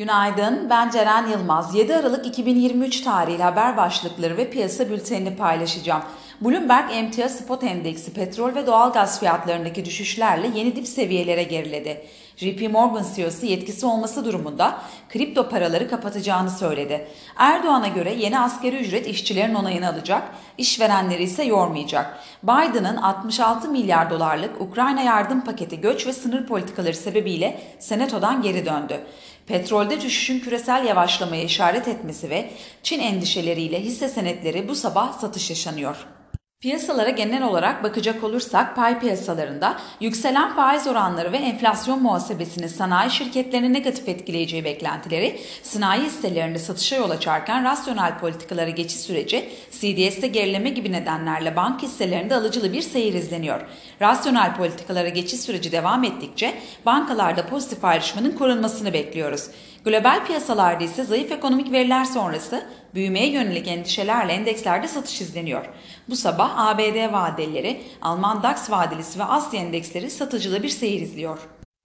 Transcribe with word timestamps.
Günaydın, 0.00 0.70
ben 0.70 0.90
Ceren 0.90 1.26
Yılmaz. 1.26 1.74
7 1.74 1.96
Aralık 1.96 2.26
2023 2.26 3.00
tarihli 3.00 3.42
haber 3.42 3.76
başlıkları 3.76 4.36
ve 4.36 4.50
piyasa 4.50 4.90
bültenini 4.90 5.36
paylaşacağım. 5.36 6.02
Bloomberg 6.40 6.90
emtia 6.92 7.28
spot 7.28 7.64
endeksi 7.64 8.12
petrol 8.12 8.54
ve 8.54 8.66
doğalgaz 8.66 9.20
fiyatlarındaki 9.20 9.84
düşüşlerle 9.84 10.50
yeni 10.54 10.76
dip 10.76 10.88
seviyelere 10.88 11.42
geriledi. 11.42 12.06
JP 12.36 12.70
Morgan 12.72 13.04
CEO'su 13.16 13.46
yetkisi 13.46 13.86
olması 13.86 14.24
durumunda 14.24 14.78
kripto 15.08 15.48
paraları 15.48 15.90
kapatacağını 15.90 16.50
söyledi. 16.50 17.06
Erdoğan'a 17.36 17.88
göre 17.88 18.14
yeni 18.14 18.40
askeri 18.40 18.76
ücret 18.76 19.06
işçilerin 19.06 19.54
onayını 19.54 19.88
alacak, 19.88 20.22
işverenleri 20.58 21.22
ise 21.22 21.44
yormayacak. 21.44 22.18
Biden'ın 22.42 22.96
66 22.96 23.68
milyar 23.68 24.10
dolarlık 24.10 24.60
Ukrayna 24.60 25.02
yardım 25.02 25.40
paketi 25.40 25.80
göç 25.80 26.06
ve 26.06 26.12
sınır 26.12 26.46
politikaları 26.46 26.94
sebebiyle 26.94 27.60
senatodan 27.78 28.42
geri 28.42 28.66
döndü. 28.66 29.00
Petrolde 29.90 30.06
düşüşün 30.06 30.40
küresel 30.40 30.84
yavaşlamaya 30.84 31.42
işaret 31.42 31.88
etmesi 31.88 32.30
ve 32.30 32.50
Çin 32.82 33.00
endişeleriyle 33.00 33.80
hisse 33.80 34.08
senetleri 34.08 34.68
bu 34.68 34.74
sabah 34.74 35.12
satış 35.12 35.50
yaşanıyor. 35.50 36.06
Piyasalara 36.60 37.10
genel 37.10 37.42
olarak 37.42 37.84
bakacak 37.84 38.24
olursak 38.24 38.76
pay 38.76 39.00
piyasalarında 39.00 39.76
yükselen 40.00 40.56
faiz 40.56 40.86
oranları 40.86 41.32
ve 41.32 41.36
enflasyon 41.36 42.02
muhasebesinin 42.02 42.66
sanayi 42.66 43.10
şirketlerini 43.10 43.72
negatif 43.72 44.08
etkileyeceği 44.08 44.64
beklentileri 44.64 45.40
sanayi 45.62 46.02
hisselerinde 46.02 46.58
satışa 46.58 46.96
yol 46.96 47.10
açarken 47.10 47.64
rasyonel 47.64 48.18
politikalara 48.18 48.70
geçiş 48.70 49.00
süreci 49.00 49.48
CDS'te 49.70 50.26
gerileme 50.26 50.70
gibi 50.70 50.92
nedenlerle 50.92 51.56
bank 51.56 51.82
hisselerinde 51.82 52.34
alıcılı 52.34 52.72
bir 52.72 52.82
seyir 52.82 53.14
izleniyor. 53.14 53.60
Rasyonel 54.02 54.56
politikalara 54.56 55.08
geçiş 55.08 55.40
süreci 55.40 55.72
devam 55.72 56.04
ettikçe 56.04 56.54
bankalarda 56.86 57.46
pozitif 57.46 57.84
ayrışmanın 57.84 58.32
korunmasını 58.32 58.92
bekliyoruz. 58.92 59.50
Global 59.84 60.26
piyasalarda 60.26 60.84
ise 60.84 61.04
zayıf 61.04 61.32
ekonomik 61.32 61.72
veriler 61.72 62.04
sonrası 62.04 62.64
büyümeye 62.94 63.30
yönelik 63.30 63.68
endişelerle 63.68 64.32
endekslerde 64.32 64.88
satış 64.88 65.20
izleniyor. 65.20 65.66
Bu 66.08 66.16
sabah 66.16 66.58
ABD 66.58 67.12
vadeleri, 67.12 67.82
Alman 68.02 68.42
DAX 68.42 68.70
vadelisi 68.70 69.18
ve 69.18 69.24
Asya 69.24 69.60
endeksleri 69.60 70.10
satıcılı 70.10 70.62
bir 70.62 70.68
seyir 70.68 71.00
izliyor. 71.00 71.38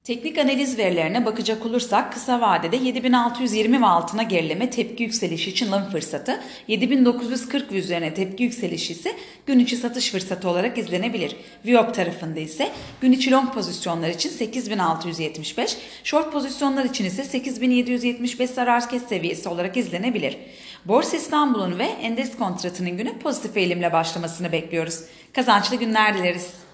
Teknik 0.05 0.37
analiz 0.37 0.77
verilerine 0.77 1.25
bakacak 1.25 1.65
olursak 1.65 2.13
kısa 2.13 2.41
vadede 2.41 2.75
7620 2.75 3.81
ve 3.81 3.85
altına 3.85 4.23
gerileme 4.23 4.69
tepki 4.69 5.03
yükselişi 5.03 5.49
için 5.49 5.71
alım 5.71 5.89
fırsatı, 5.89 6.41
7940 6.67 7.71
ve 7.71 7.77
üzerine 7.77 8.13
tepki 8.13 8.43
yükselişi 8.43 8.93
ise 8.93 9.15
gün 9.45 9.59
içi 9.59 9.77
satış 9.77 10.11
fırsatı 10.11 10.49
olarak 10.49 10.77
izlenebilir. 10.77 11.35
Viyop 11.65 11.93
tarafında 11.93 12.39
ise 12.39 12.71
gün 13.01 13.11
içi 13.11 13.31
long 13.31 13.53
pozisyonlar 13.53 14.09
için 14.09 14.29
8675, 14.29 15.77
short 16.03 16.31
pozisyonlar 16.31 16.85
için 16.85 17.05
ise 17.05 17.23
8775 17.23 18.49
zarar 18.49 18.89
kes 18.89 19.03
seviyesi 19.07 19.49
olarak 19.49 19.77
izlenebilir. 19.77 20.37
Borsa 20.85 21.17
İstanbul'un 21.17 21.79
ve 21.79 21.85
endeks 21.85 22.37
kontratının 22.37 22.97
güne 22.97 23.17
pozitif 23.17 23.57
eğilimle 23.57 23.93
başlamasını 23.93 24.51
bekliyoruz. 24.51 24.99
Kazançlı 25.33 25.75
günler 25.75 26.17
dileriz. 26.17 26.64